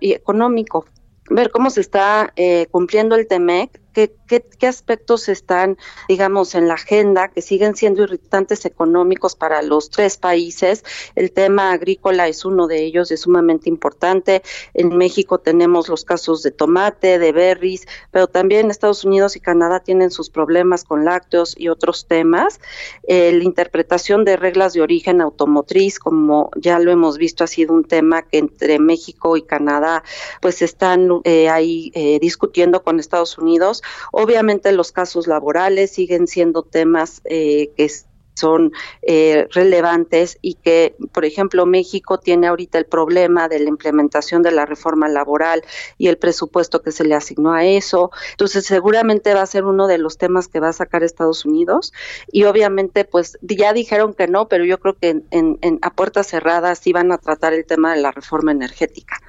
[0.00, 0.86] y económico
[1.30, 5.76] ver cómo se está eh, cumpliendo el TEMEC qué, qué, aspectos están,
[6.08, 10.84] digamos, en la agenda que siguen siendo irritantes económicos para los tres países.
[11.14, 14.42] El tema agrícola es uno de ellos, es sumamente importante.
[14.74, 19.80] En México tenemos los casos de tomate, de berries, pero también Estados Unidos y Canadá
[19.80, 22.60] tienen sus problemas con lácteos y otros temas.
[23.06, 27.74] Eh, la interpretación de reglas de origen automotriz, como ya lo hemos visto, ha sido
[27.74, 30.02] un tema que entre México y Canadá
[30.40, 33.81] pues están eh, ahí eh, discutiendo con Estados Unidos
[34.12, 37.88] Obviamente los casos laborales siguen siendo temas eh, que
[38.34, 44.42] son eh, relevantes y que, por ejemplo, México tiene ahorita el problema de la implementación
[44.42, 45.62] de la reforma laboral
[45.98, 48.10] y el presupuesto que se le asignó a eso.
[48.30, 51.92] Entonces, seguramente va a ser uno de los temas que va a sacar Estados Unidos
[52.30, 56.28] y obviamente, pues ya dijeron que no, pero yo creo que en, en a puertas
[56.28, 59.20] cerradas sí van a tratar el tema de la reforma energética.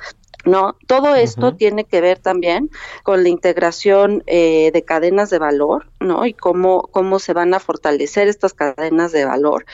[0.45, 0.75] ¿No?
[0.88, 2.69] Todo esto tiene que ver también
[3.03, 6.25] con la integración eh, de cadenas de valor, ¿no?
[6.25, 9.65] Y cómo, cómo se van a fortalecer estas cadenas de valor.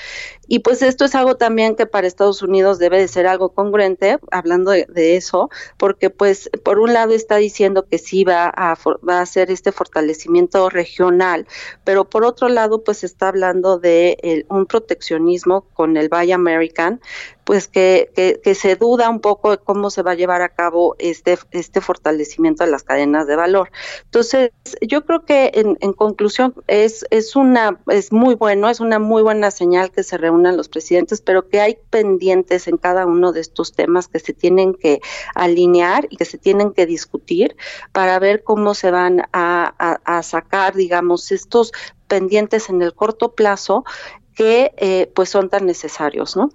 [0.48, 4.18] Y pues esto es algo también que para Estados Unidos debe de ser algo congruente,
[4.32, 9.20] hablando de, eso, porque pues por un lado está diciendo que sí va a, va
[9.20, 11.48] a hacer este fortalecimiento regional,
[11.84, 17.00] pero por otro lado pues está hablando de un proteccionismo con el Buy American,
[17.50, 18.12] pues que,
[18.44, 21.82] que, se duda un poco de cómo se va a llevar a cabo este, este
[21.82, 23.72] fortalecimiento de las cadenas de valor.
[24.04, 25.94] Entonces, yo creo que en, en
[26.68, 30.70] es, es una, es muy bueno, es una muy buena señal que se reúne los
[30.70, 35.02] presidentes, pero que hay pendientes en cada uno de estos temas que se tienen que
[35.36, 37.56] alinear y que se tienen que discutir
[37.92, 41.72] para ver cómo se van a, sacar, digamos, estos
[42.08, 43.86] pendientes en el corto plazo
[44.36, 46.50] que eh, pues son tan necesarios, ¿no?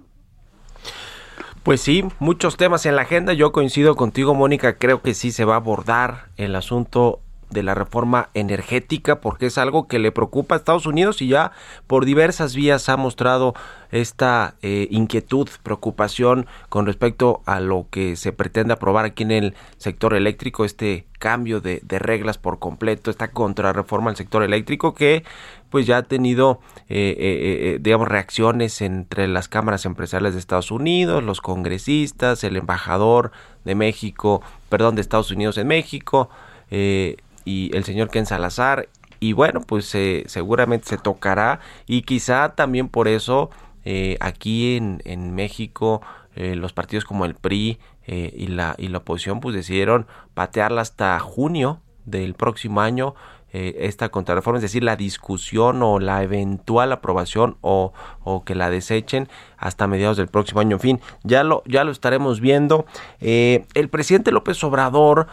[1.63, 3.33] Pues sí, muchos temas en la agenda.
[3.33, 4.77] Yo coincido contigo, Mónica.
[4.77, 9.57] Creo que sí se va a abordar el asunto de la reforma energética porque es
[9.57, 11.51] algo que le preocupa a Estados Unidos y ya
[11.87, 13.53] por diversas vías ha mostrado
[13.91, 19.55] esta eh, inquietud, preocupación con respecto a lo que se pretende aprobar aquí en el
[19.77, 25.23] sector eléctrico, este cambio de, reglas por completo, esta contrarreforma al sector eléctrico que
[25.69, 31.23] pues ya ha tenido eh, eh, digamos reacciones entre las cámaras empresariales de Estados Unidos,
[31.23, 33.31] los congresistas, el embajador
[33.65, 36.29] de México, perdón, de Estados Unidos en México,
[36.71, 38.89] eh, y el señor Ken Salazar.
[39.19, 43.49] Y bueno, pues eh, seguramente se tocará y quizá también por eso
[43.85, 46.01] eh, aquí en, México
[46.35, 50.05] eh, los partidos como el PRI y, la, y la oposición pues decidieron
[50.35, 53.15] patearla hasta junio del próximo año
[53.51, 59.29] esta contrarreforma, es decir, la discusión o la eventual aprobación o, o, que la desechen
[59.57, 60.75] hasta mediados del próximo año.
[60.75, 62.85] En fin, ya lo, ya lo estaremos viendo.
[63.21, 65.27] el presidente López Obrador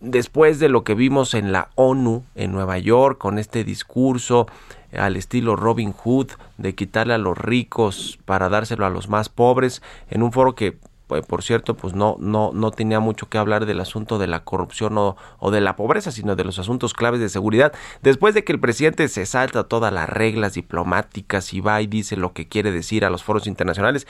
[0.00, 4.46] después de lo que vimos en la ONU en Nueva York con este discurso
[4.92, 6.28] al estilo Robin Hood
[6.58, 10.78] de quitarle a los ricos para dárselo a los más pobres en un foro que
[11.06, 14.42] pues, por cierto pues no no no tenía mucho que hablar del asunto de la
[14.42, 17.72] corrupción o, o, de la pobreza sino de los asuntos claves de seguridad.
[18.02, 22.16] Después de que el presidente se salta todas las reglas diplomáticas y va y dice
[22.16, 24.06] lo que quiere decir a los foros internacionales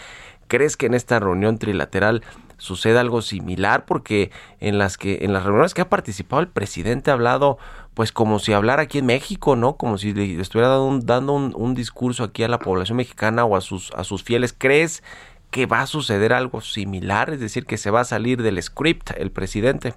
[0.46, 2.22] crees que en esta reunión trilateral
[2.58, 4.30] suceda algo similar porque
[4.60, 7.58] en las que en las reuniones que ha participado el presidente ha hablado
[7.94, 9.76] pues como si hablara aquí en México, ¿no?
[9.76, 10.68] Como si le estuviera
[11.02, 14.54] dando, un, un, discurso aquí a la población mexicana o a sus a sus fieles.
[14.56, 15.02] ¿Crees
[15.50, 17.30] que va a suceder algo similar?
[17.30, 19.94] Es decir, que se va a salir del script el presidente.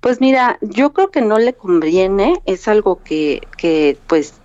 [0.00, 4.40] Pues mira, yo creo que no le conviene, es algo que, que pues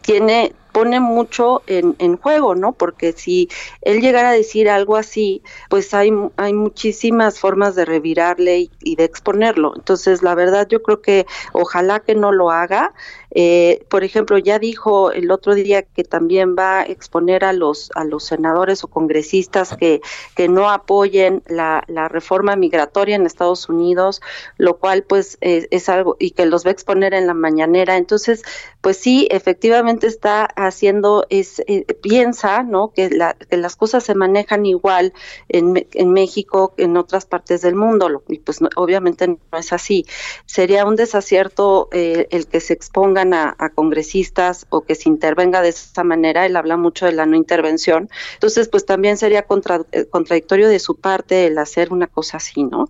[0.00, 2.72] tiene pone mucho en, en juego, ¿no?
[2.72, 3.48] Porque si
[3.80, 9.04] él llegara a decir algo así, pues hay, hay muchísimas formas de revirarle y, de
[9.04, 9.72] exponerlo.
[9.74, 11.24] Entonces, la verdad, yo creo que
[11.54, 12.92] ojalá que no lo haga.
[13.38, 17.90] Eh, por ejemplo, ya dijo el otro día que también va a exponer a los
[17.94, 20.00] a los senadores o congresistas que,
[20.34, 24.22] que no apoyen la, reforma migratoria en Estados Unidos,
[24.56, 27.98] lo cual pues es algo y que los va a exponer en la mañanera.
[27.98, 28.42] Entonces,
[28.80, 32.92] pues sí, efectivamente está haciendo, es, eh, piensa, ¿no?
[32.92, 35.12] Que, la, que, las cosas se manejan igual
[35.48, 40.06] en, en México que en otras partes del mundo, y pues obviamente no es así.
[40.46, 45.70] Sería un desacierto eh, el que se expongan a, congresistas o que se intervenga de
[45.70, 46.46] esa manera.
[46.46, 48.08] Él habla mucho de la no intervención.
[48.34, 49.46] Entonces, pues también sería
[49.92, 52.88] eh, contradictorio de su parte el hacer una cosa así, ¿no?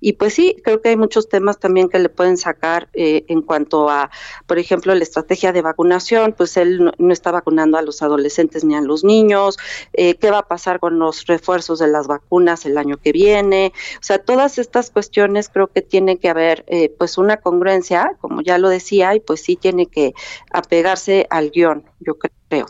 [0.00, 3.42] Y pues sí, creo que hay muchos temas también que le pueden sacar eh, en
[3.42, 4.10] cuanto a,
[4.46, 8.74] por ejemplo, la estrategia de vacunación, pues él no, está vacunando a los adolescentes ni
[8.74, 9.58] a los niños,
[9.92, 13.72] eh, qué va a pasar con los refuerzos de las vacunas el año que viene,
[13.96, 18.42] o sea, todas estas cuestiones creo que tiene que haber eh, pues una congruencia, como
[18.42, 20.12] ya lo decía, y pues sí tiene que
[20.52, 22.66] apegarse al guion, yo creo.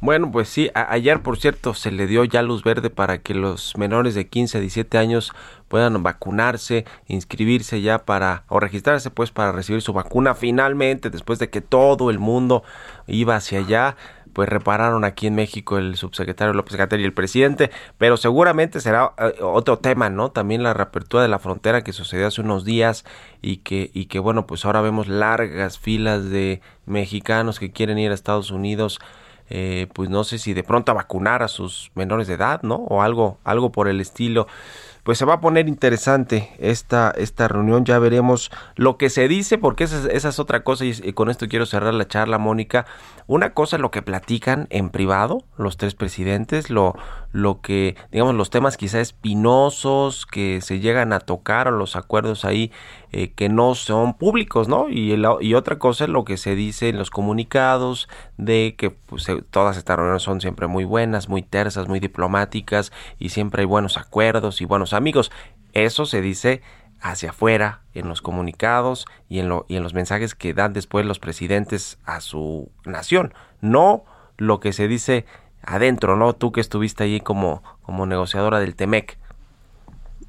[0.00, 3.76] Bueno, pues sí, ayer por cierto se le dio ya luz verde para que los
[3.76, 5.32] menores de 15 a 17 años
[5.66, 11.50] puedan vacunarse, inscribirse ya para o registrarse pues para recibir su vacuna finalmente después de
[11.50, 12.62] que todo el mundo
[13.08, 13.96] iba hacia allá
[14.38, 19.12] pues repararon aquí en México el subsecretario López Gatell y el presidente, pero seguramente será
[19.18, 20.30] eh, otro tema, ¿no?
[20.30, 23.04] También la reapertura de la frontera que sucedió hace unos días
[23.42, 28.12] y que y que bueno, pues ahora vemos largas filas de mexicanos que quieren ir
[28.12, 29.00] a Estados Unidos
[29.50, 32.76] eh, pues no sé si de pronto a vacunar a sus menores de edad, ¿no?
[32.76, 34.46] O algo, algo por el estilo
[35.08, 37.86] pues se va a poner interesante esta, esta reunión.
[37.86, 41.64] Ya veremos lo que se dice, porque esa, es otra cosa, y, con esto quiero
[41.64, 42.84] cerrar la charla, Mónica.
[43.26, 46.94] Una cosa es lo que platican en privado los tres presidentes, lo,
[47.32, 52.44] lo que, digamos, los temas quizá espinosos que se llegan a tocar o los acuerdos
[52.44, 52.72] ahí
[53.12, 54.88] eh, que no son públicos, ¿no?
[54.88, 55.14] Y,
[55.54, 59.96] otra cosa es lo que se dice en los comunicados de que pues, todas estas
[59.96, 64.64] reuniones son siempre muy buenas, muy tersas, muy diplomáticas y siempre hay buenos acuerdos y
[64.64, 65.30] buenos amigos.
[65.72, 66.62] Eso se dice
[67.00, 71.06] hacia afuera en los comunicados y en, lo, y en los mensajes que dan después
[71.06, 74.04] los presidentes a su nación, no
[74.36, 75.26] lo que se dice
[75.68, 76.32] adentro, ¿no?
[76.32, 79.18] Tú que estuviste allí como, como negociadora del TEMEC.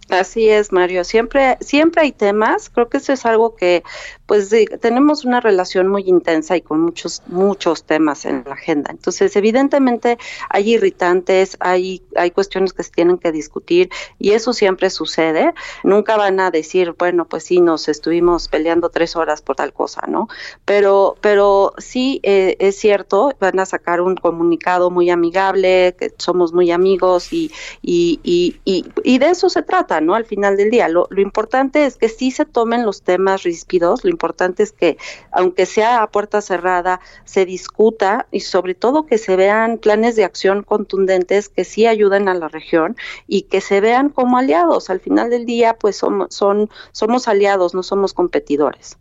[0.09, 1.03] Así es, Mario.
[1.03, 2.71] Siempre, siempre hay temas.
[2.71, 3.83] Creo que eso es algo que,
[4.25, 4.49] pues,
[4.81, 8.89] tenemos una relación muy intensa y con muchos, muchos temas en la agenda.
[8.89, 10.17] Entonces, evidentemente,
[10.49, 15.53] hay irritantes, hay, hay cuestiones que se tienen que discutir y eso siempre sucede.
[15.83, 20.01] Nunca van a decir, bueno, pues sí, nos estuvimos peleando tres horas por tal cosa,
[20.07, 20.27] ¿no?
[20.65, 26.51] Pero, pero sí eh, es cierto, van a sacar un comunicado muy amigable, que somos
[26.51, 27.51] muy amigos y,
[27.83, 29.98] y, y, y, y de eso se trata.
[30.01, 30.15] ¿No?
[30.15, 30.87] Al final del día.
[30.89, 34.97] Lo, importante es que sí se tomen los temas ríspidos, lo importante es que,
[35.31, 40.23] aunque sea a puerta cerrada, se discuta y sobre todo que se vean planes de
[40.23, 42.95] acción contundentes que sí ayuden a la región
[43.27, 44.89] y que se vean como aliados.
[44.89, 48.97] Al final del día, pues son, son, somos aliados, no somos competidores.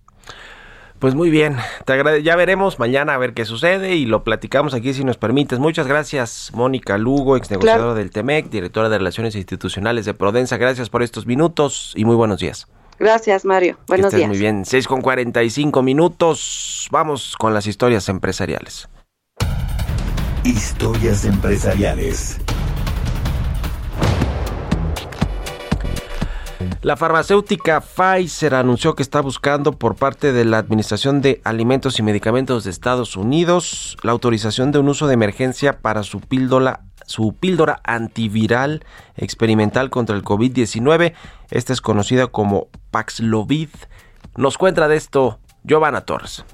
[0.99, 4.93] Pues muy bien, te ya veremos mañana a ver qué sucede y lo platicamos aquí
[4.95, 5.61] si nos permites.
[5.61, 10.57] Muchas gracias, Mónica Lugo, ex negociadora del TEMEC, directora de Relaciones Institucionales de Prodensa.
[10.57, 12.67] Gracias por estos minutos y muy buenos días.
[12.99, 13.79] Gracias, Mario.
[13.87, 14.29] Buenos días.
[14.29, 16.89] Muy bien, 6 con 45 minutos.
[16.91, 18.89] Vamos con las historias empresariales.
[20.43, 22.41] Historias empresariales.
[26.81, 32.05] La farmacéutica Pfizer anunció que está buscando por parte de la Administración de Alimentos y
[32.05, 37.35] Medicamentos de Estados Unidos la autorización de un uso de emergencia para su píldora, su
[37.35, 38.85] píldora antiviral
[39.17, 41.15] experimental contra el COVID-19.
[41.51, 43.71] Esta es conocida como Paxlovid.
[44.37, 46.45] Nos cuenta de esto Giovanna Torres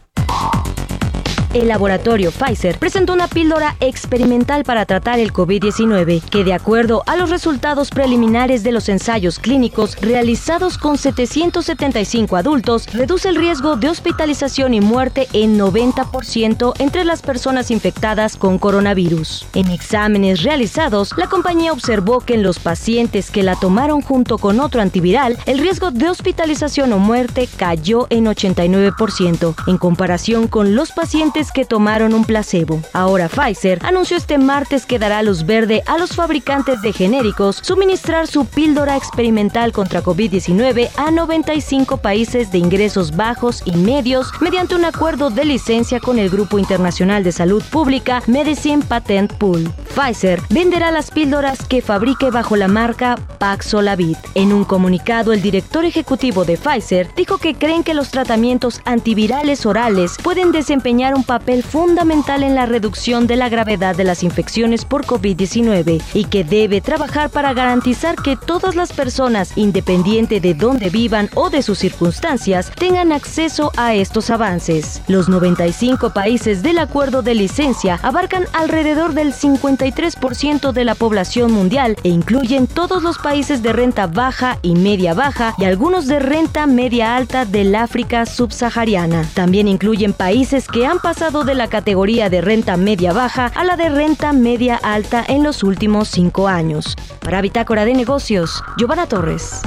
[1.54, 7.14] el laboratorio Pfizer presentó una píldora experimental para tratar el COVID-19 que, de acuerdo a
[7.16, 13.88] los resultados preliminares de los ensayos clínicos realizados con 775 adultos, reduce el riesgo de
[13.88, 19.46] hospitalización y muerte en 90% entre las personas infectadas con coronavirus.
[19.54, 24.58] En exámenes realizados, la compañía observó que en los pacientes que la tomaron junto con
[24.58, 30.90] otro antiviral, el riesgo de hospitalización o muerte cayó en 89% en comparación con los
[30.90, 32.80] pacientes que tomaron un placebo.
[32.92, 38.26] Ahora Pfizer anunció este martes que dará luz verde a los fabricantes de genéricos suministrar
[38.26, 44.84] su píldora experimental contra COVID-19 a 95 países de ingresos bajos y medios mediante un
[44.84, 49.70] acuerdo de licencia con el Grupo Internacional de Salud Pública Medicine Patent Pool.
[49.94, 54.16] Pfizer venderá las píldoras que fabrique bajo la marca Paxlovid.
[54.34, 59.66] En un comunicado, el director ejecutivo de Pfizer dijo que creen que los tratamientos antivirales
[59.66, 64.84] orales pueden desempeñar un papel fundamental en la reducción de la gravedad de las infecciones
[64.84, 70.90] por COVID-19 y que debe trabajar para garantizar que todas las personas, independiente de dónde
[70.90, 75.02] vivan o de sus circunstancias, tengan acceso a estos avances.
[75.08, 81.96] Los 95 países del acuerdo de licencia abarcan alrededor del 53% de la población mundial
[82.04, 86.66] e incluyen todos los países de renta baja y media baja y algunos de renta
[86.66, 89.28] media alta del África subsahariana.
[89.34, 93.78] También incluyen países que han pasado de la categoría de renta media baja a la
[93.78, 96.96] de renta media alta en los últimos cinco años.
[97.20, 99.62] Para Bitácora de Negocios, Giovanna Torres.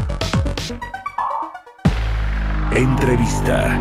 [2.76, 3.80] Entrevista.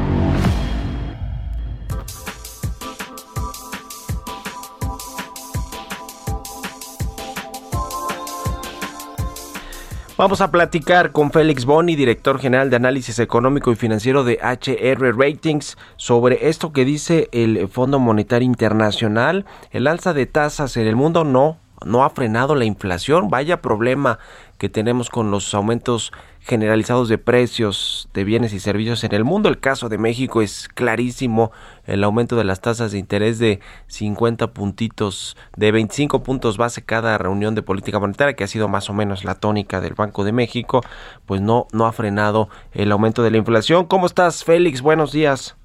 [10.19, 15.15] Vamos a platicar con Félix Boni, director general de análisis económico y financiero de HR
[15.15, 19.45] Ratings, sobre esto que dice el Fondo Monetario Internacional.
[19.73, 23.29] El alza de tasas en el mundo no, no ha frenado la inflación.
[23.29, 24.19] Vaya problema
[24.59, 29.49] que tenemos con los aumentos generalizados de precios de bienes y servicios en el mundo.
[29.49, 31.51] El caso de México es clarísimo,
[31.87, 37.19] el aumento de las tasas de interés de 50 puntitos, de 25 puntos base cada
[37.19, 40.33] reunión de política monetaria, que ha sido más o menos la tónica del Banco de
[40.33, 40.83] México,
[41.27, 43.87] pues no, no ha frenado el aumento de la inflación.
[43.87, 44.83] ¿Cómo estás, Félix?
[44.83, 45.57] Buenos días.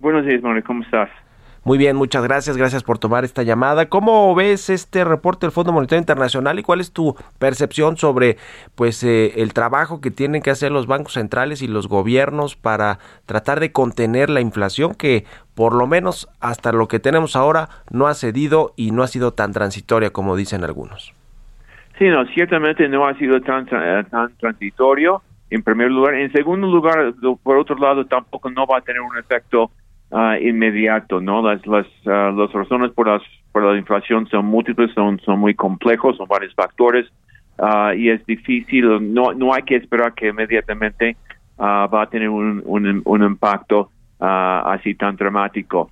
[0.00, 1.08] Buenos días, Manuel, ¿cómo estás?
[1.66, 3.88] Muy bien, muchas gracias, gracias por tomar esta llamada.
[3.88, 8.36] ¿Cómo ves este reporte del Fondo Monetario Internacional y cuál es tu percepción sobre
[8.76, 13.00] pues eh, el trabajo que tienen que hacer los bancos centrales y los gobiernos para
[13.26, 15.24] tratar de contener la inflación que
[15.56, 19.32] por lo menos hasta lo que tenemos ahora no ha cedido y no ha sido
[19.32, 21.14] tan transitoria como dicen algunos?
[21.98, 26.14] Sí, no, ciertamente no ha sido tan, tan transitorio en primer lugar.
[26.14, 27.12] En segundo lugar,
[27.42, 29.72] por otro lado, tampoco no va a tener un efecto
[30.10, 31.42] uh, inmediato, ¿no?
[31.42, 35.54] Las, las, uh, las razones por, las, por la inflación son múltiples, son, son muy
[35.54, 37.06] complejos, son varios factores
[37.58, 41.16] uh, y es difícil, no, no hay que esperar que inmediatamente
[41.58, 43.90] va a tener un, un, un impacto
[44.20, 45.88] así tan dramático.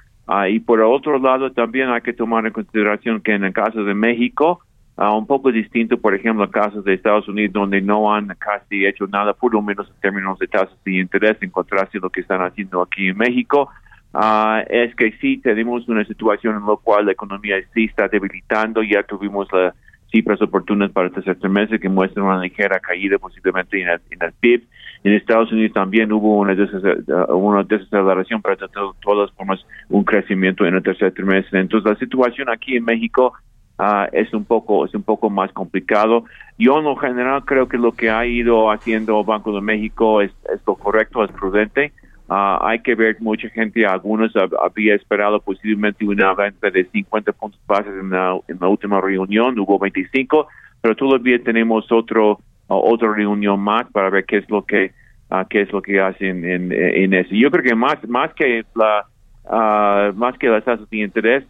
[0.51, 3.95] y por otro lado, también hay que tomar en consideración que en el caso de
[3.95, 4.61] México,
[4.97, 9.07] un poco distinto, por ejemplo, en casos de Estados Unidos, donde no han casi hecho
[9.07, 12.21] nada, por lo menos en términos de tasas de interés, en contraste a lo que
[12.21, 13.71] están haciendo aquí en México.
[14.15, 18.81] Uh, es que sí tenemos una situación en la cual la economía sí está debilitando,
[18.85, 19.75] ya tuvimos las
[20.13, 24.63] cifras oportunas para el tercer trimestre que muestran una ligera caída posiblemente en el, PIB.
[25.03, 28.69] En Estados Unidos también hubo una, desaceleración, pero de
[29.03, 31.59] todas formas un crecimiento en el tercer trimestre.
[31.59, 33.33] Entonces la situación aquí en México
[33.81, 36.25] uh, es un poco es un poco más complicado.
[36.57, 40.31] Yo en lo general creo que lo que ha ido haciendo Banco de México es
[40.65, 41.93] lo correcto, es prudente.
[42.29, 47.61] Ah, hay que ver, mucha gente, algunos había esperado posiblemente una venta de 50 puntos
[47.67, 50.47] bases en la, en la última reunión, hubo 25,
[50.81, 54.93] pero todavía tenemos otro ah, otra reunión más para ver qué es lo que
[55.31, 57.35] uh, qué es lo que hacen en, en, eso.
[57.35, 59.05] Yo creo que más más que la
[60.15, 61.45] más que las tasas de interés,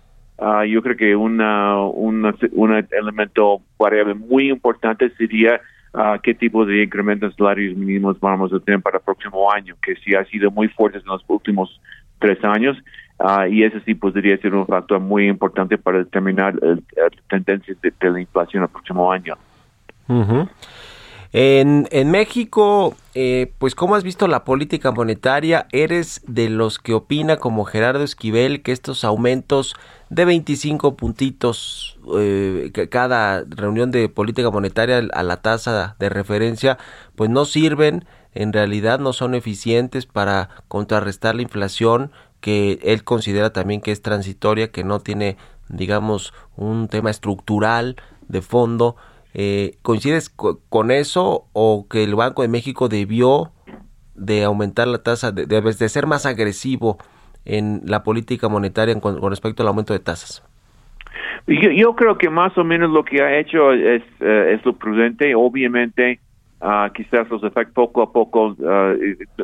[0.67, 5.61] yo creo que una, una un elemento variable muy importante sería
[6.23, 10.15] qué tipo de incrementos salarios mínimos vamos a tener para el próximo año, que sí
[10.15, 11.81] ha sido muy fuerte en los últimos
[12.19, 12.77] tres años.
[13.17, 16.79] Uh, y ese sí podría ser un factor muy importante para determinar la
[17.29, 19.35] tendencia de, la inflación el próximo año.
[21.37, 25.67] En, México, eh, pues ¿cómo has visto la política monetaria?
[25.73, 29.75] ¿Eres de los que opina como Gerardo Esquivel que estos aumentos
[30.11, 36.79] de 25 puntitos eh, cada reunión de política monetaria a la tasa de referencia
[37.17, 43.53] pues no sirven, en realidad no son eficientes para contrarrestar la inflación que él considera
[43.53, 45.37] también que es transitoria, que no tiene
[45.69, 47.97] digamos un tema estructural
[48.29, 48.95] de fondo
[49.35, 53.51] eh, ¿Coincides con eso o que el Banco de México debió
[54.15, 56.99] de aumentar la tasa, de, de, ser más agresivo
[57.45, 60.45] en la política monetaria con, respecto al aumento de tasas?
[61.49, 65.35] Yo, creo que más o menos lo que ha hecho es, eh, es lo prudente.
[65.35, 66.21] Obviamente,
[66.61, 68.97] uh, quizás los efectos poco a poco, uh,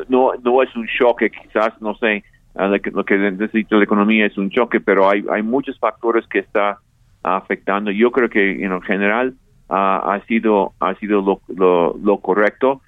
[0.07, 2.23] no, no es un choque, quizás, no sé,
[2.55, 6.79] lo que necesita la economía es un choque, pero hay, hay muchos factores que está
[7.23, 7.91] afectando.
[7.91, 9.35] Yo creo que en general
[9.71, 12.81] ha sido ha sido lo, lo, correcto.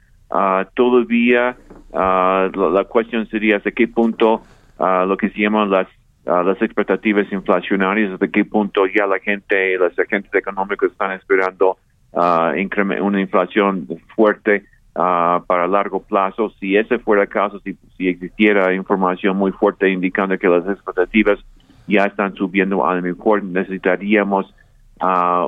[0.73, 1.55] todavía
[1.93, 4.41] la, cuestión sería hasta qué punto
[4.79, 5.87] lo que se llaman las
[6.25, 11.77] las expectativas inflacionarias, hasta qué punto ya la gente, los agentes económicos están esperando
[12.13, 14.63] una inflación fuerte
[14.93, 16.49] para largo plazo.
[16.59, 21.39] Si ese fuera el caso, si, si existiera información muy fuerte indicando que las expectativas
[21.87, 24.53] ya están subiendo, a lo mejor necesitaríamos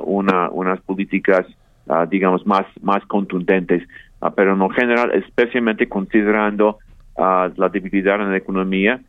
[0.04, 1.46] una, unas políticas,
[2.10, 3.82] digamos, más, más contundentes.
[4.34, 6.78] pero en general, especialmente considerando
[7.16, 9.00] la debilidad en la economía,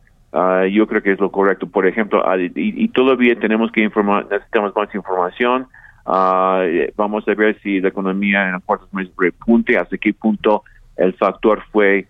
[0.70, 1.66] yo creo que es lo correcto.
[1.66, 5.66] Por ejemplo, y, todavía tenemos que informar, necesitamos más información.
[6.06, 10.62] vamos a ver si la economía en los cuartos meses repunte, hasta qué punto
[10.96, 12.06] el factor fue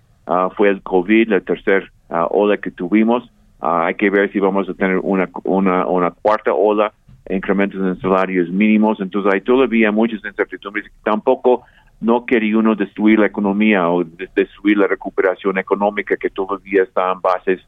[0.56, 1.90] fue el COVID, la tercera
[2.30, 3.30] ola que tuvimos.
[3.60, 6.92] hay que ver si vamos a tener una, una, una cuarta ola,
[7.30, 9.00] incrementos en salarios mínimos.
[9.00, 10.86] Entonces hay todavía muchas incertidumbres.
[11.04, 11.64] Tampoco
[12.00, 17.20] no quería uno destruir la economía o destruir la recuperación económica que todavía está en
[17.20, 17.60] bases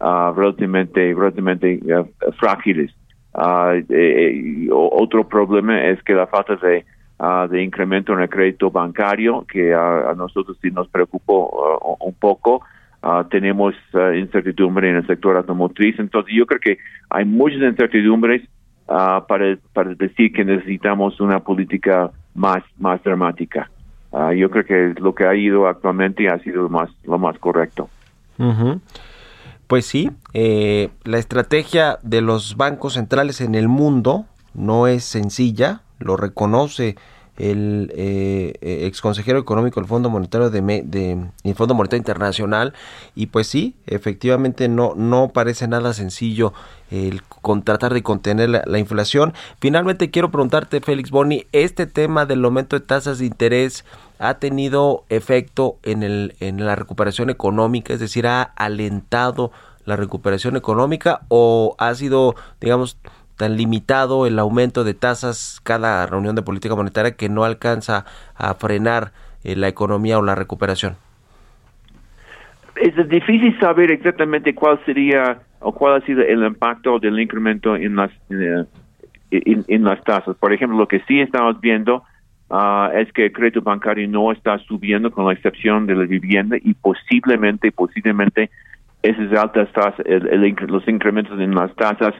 [0.00, 2.90] uh, relativamente, relativamente uh, frágiles.
[3.34, 6.84] Uh, eh, otro problema es que la falta de,
[7.50, 12.62] de incremento en el crédito bancario, que a nosotros sí nos preocupó un poco,
[13.30, 13.74] tenemos
[14.14, 15.98] incertidumbre en el sector automotriz.
[15.98, 16.78] Entonces yo creo que
[17.10, 18.42] hay muchas incertidumbres
[18.86, 23.70] para, para decir que necesitamos una política más, más dramática.
[24.36, 27.88] yo creo que lo que ha ido actualmente ha sido lo más, lo más correcto.
[29.66, 35.82] Pues sí, eh, la estrategia de los bancos centrales en el mundo no es sencilla,
[35.98, 36.96] lo reconoce
[37.36, 42.74] el eh, eh ex consejero económico del Fondo Monetario de, de, Fondo Monetario Internacional.
[43.14, 46.52] Y pues sí efectivamente no no parece nada sencillo
[46.90, 49.34] el con tratar de contener la, la, inflación.
[49.60, 53.84] Finalmente quiero preguntarte Félix Boni este tema del aumento de tasas de interés
[54.18, 59.50] ha tenido efecto en, el, en la recuperación económica, es decir, ha alentado
[59.84, 62.96] la recuperación económica o ha sido, digamos,
[63.36, 68.04] tan limitado el aumento de tasas cada reunión de política monetaria que no alcanza
[68.34, 69.12] a frenar
[69.42, 70.96] eh, la economía o la recuperación?
[72.76, 77.96] Es difícil saber exactamente cuál sería o cuál ha sido el impacto del incremento en
[77.96, 78.64] las eh,
[79.30, 80.36] en las tasas.
[80.36, 82.04] Por ejemplo, lo que sí estamos viendo
[82.50, 86.56] Ah, es que el crédito bancario no está subiendo con la excepción de la vivienda
[86.62, 88.50] y posiblemente, posiblemente
[89.02, 90.06] esas altas tasas,
[90.68, 92.14] los incrementos en las tasas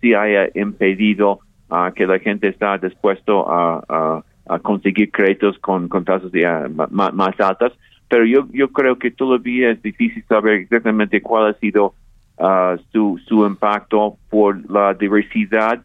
[0.00, 1.40] sí haya impedido
[1.70, 4.24] uh, que la gente está dispuesto a,
[4.62, 6.30] conseguir créditos con, con tasas
[6.90, 7.72] más, altas.
[8.08, 11.94] Pero yo, yo creo que todavía es difícil saber exactamente cuál ha sido
[12.92, 15.80] su, su impacto por la diversidad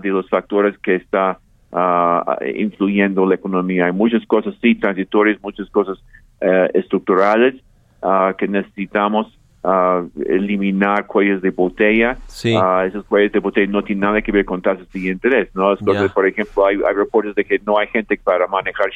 [0.00, 1.38] de los factores que está
[1.70, 3.86] uh, influyendo la economía.
[3.86, 5.98] Hay muchas cosas, sí, transitorias, muchas cosas
[6.42, 7.54] uh, estructurales
[8.02, 9.26] uh, que necesitamos
[9.66, 12.16] uh, eliminar cuellos de botella.
[12.26, 12.54] Sí.
[12.86, 15.48] esos cuellos de botella no tienen nada que ver con tasas de interés.
[15.54, 15.76] ¿no?
[16.14, 18.86] Por ejemplo, hay, hay, reportes de que no hay gente para manejar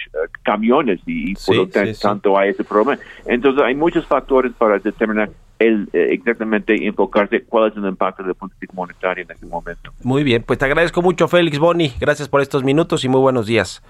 [0.43, 3.01] camiones y, por lo tanto hay ese problema.
[3.27, 8.35] Entonces, hay muchos factores para determinar el, eh, exactamente enfocarse cuál es el impacto de
[8.35, 9.93] política monetaria en este momento.
[10.03, 13.47] Muy bien, pues te agradezco mucho Félix Boni, gracias por estos minutos y muy buenos
[13.47, 13.83] días.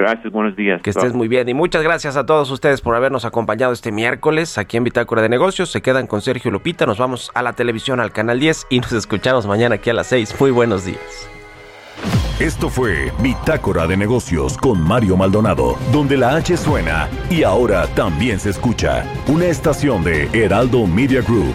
[0.00, 0.80] Gracias, buenos días.
[0.80, 4.56] Que estés muy bien y muchas gracias a todos ustedes por habernos acompañado este miércoles
[4.56, 5.70] aquí en Bitácora de Negocios.
[5.70, 8.92] Se quedan con Sergio Lupita, nos vamos a la televisión al canal 10 y nos
[8.92, 10.40] escuchamos mañana aquí a las 6.
[10.40, 11.28] Muy buenos días.
[12.40, 18.40] Esto fue Bitácora de Negocios con Mario Maldonado, donde la H suena y ahora también
[18.40, 19.04] se escucha.
[19.26, 21.54] Una estación de Heraldo Media Group.